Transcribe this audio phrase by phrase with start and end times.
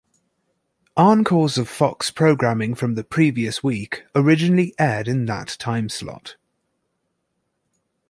[0.97, 6.37] Encores of Fox programming from the previous week originally aired in that timeslot.